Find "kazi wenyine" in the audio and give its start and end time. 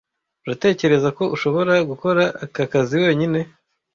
2.71-3.39